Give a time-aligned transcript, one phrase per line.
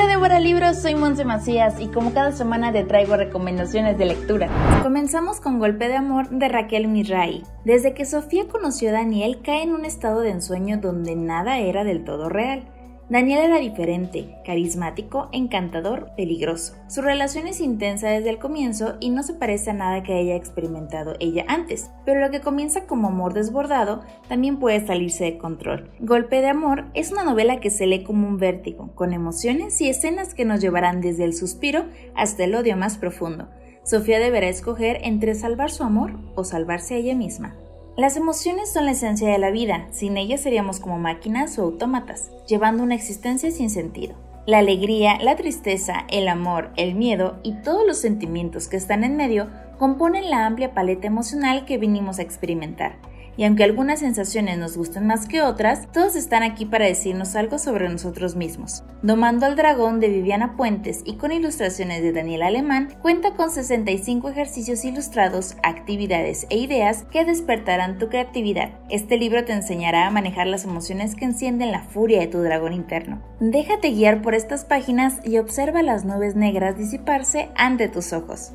[0.00, 4.48] Hola Débora Libros, soy Monse Macías y como cada semana te traigo recomendaciones de lectura.
[4.82, 7.42] Comenzamos con Golpe de Amor de Raquel Mirray.
[7.66, 11.84] Desde que Sofía conoció a Daniel cae en un estado de ensueño donde nada era
[11.84, 12.64] del todo real.
[13.10, 16.76] Daniel era diferente, carismático, encantador, peligroso.
[16.86, 20.36] Su relación es intensa desde el comienzo y no se parece a nada que haya
[20.36, 25.90] experimentado ella antes, pero lo que comienza como amor desbordado también puede salirse de control.
[25.98, 29.88] Golpe de Amor es una novela que se lee como un vértigo, con emociones y
[29.88, 33.48] escenas que nos llevarán desde el suspiro hasta el odio más profundo.
[33.82, 37.56] Sofía deberá escoger entre salvar su amor o salvarse a ella misma.
[37.96, 42.30] Las emociones son la esencia de la vida, sin ellas seríamos como máquinas o autómatas,
[42.46, 44.14] llevando una existencia sin sentido.
[44.46, 49.16] La alegría, la tristeza, el amor, el miedo y todos los sentimientos que están en
[49.16, 49.48] medio
[49.78, 55.06] componen la amplia paleta emocional que vinimos a experimentar y aunque algunas sensaciones nos gusten
[55.06, 58.82] más que otras, todos están aquí para decirnos algo sobre nosotros mismos.
[59.02, 64.28] Domando al dragón de Viviana Puentes y con ilustraciones de Daniel Alemán, cuenta con 65
[64.28, 68.70] ejercicios ilustrados, actividades e ideas que despertarán tu creatividad.
[68.88, 72.72] Este libro te enseñará a manejar las emociones que encienden la furia de tu dragón
[72.72, 73.22] interno.
[73.40, 78.52] Déjate guiar por estas páginas y observa las nubes negras disiparse ante tus ojos.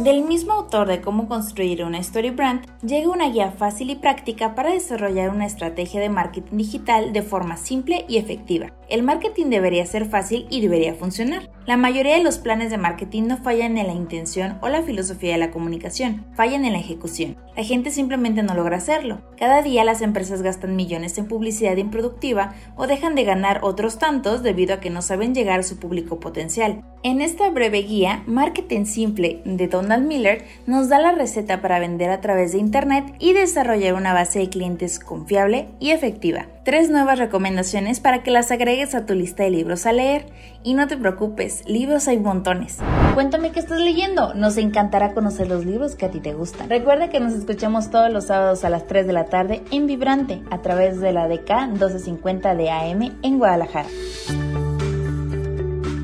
[0.00, 4.54] Del mismo autor de cómo construir una story brand, llega una guía fácil y práctica
[4.54, 8.72] para desarrollar una estrategia de marketing digital de forma simple y efectiva.
[8.88, 11.50] El marketing debería ser fácil y debería funcionar.
[11.66, 15.32] La mayoría de los planes de marketing no fallan en la intención o la filosofía
[15.32, 17.36] de la comunicación, fallan en la ejecución.
[17.54, 19.20] La gente simplemente no logra hacerlo.
[19.38, 24.42] Cada día las empresas gastan millones en publicidad improductiva o dejan de ganar otros tantos
[24.42, 26.82] debido a que no saben llegar a su público potencial.
[27.02, 32.10] En esta breve guía, Marketing Simple de Donald Miller nos da la receta para vender
[32.10, 36.46] a través de Internet y desarrollar una base de clientes confiable y efectiva.
[36.64, 40.26] Tres nuevas recomendaciones para que las agregues a tu lista de libros a leer.
[40.62, 42.78] Y no te preocupes, libros hay montones.
[43.14, 46.70] Cuéntame qué estás leyendo, nos encantará conocer los libros que a ti te gustan.
[46.70, 50.40] Recuerda que nos escuchamos todos los sábados a las 3 de la tarde en Vibrante
[50.52, 53.88] a través de la DK 1250 de AM en Guadalajara.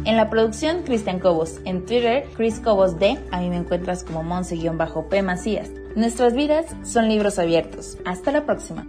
[0.07, 1.59] En la producción, Cristian Cobos.
[1.65, 3.19] En Twitter, Chris Cobos D.
[3.33, 5.69] A mí me encuentras como Monse-P Macías.
[5.97, 7.99] Nuestras vidas son libros abiertos.
[8.05, 8.87] Hasta la próxima.